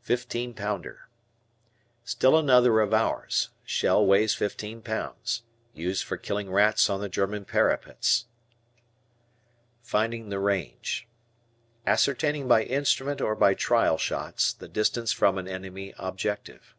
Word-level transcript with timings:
"Fifteen 0.00 0.54
pounder." 0.54 1.08
Still 2.04 2.36
another 2.36 2.80
of 2.80 2.92
ours; 2.92 3.50
shell 3.64 4.04
weighs 4.04 4.34
fifteen 4.34 4.82
pounds. 4.82 5.44
Used 5.72 6.02
for 6.02 6.16
killing 6.16 6.50
rats 6.50 6.90
on 6.90 7.00
the 7.00 7.08
German 7.08 7.44
parapets. 7.44 8.26
"Finding 9.82 10.30
the 10.30 10.40
range." 10.40 11.06
Ascertaining 11.86 12.48
by 12.48 12.64
instrument 12.64 13.20
or 13.20 13.36
by 13.36 13.54
trial 13.54 13.98
shots 13.98 14.52
the 14.52 14.66
distance 14.66 15.12
from 15.12 15.38
an 15.38 15.46
enemy 15.46 15.94
objective. 15.96 16.74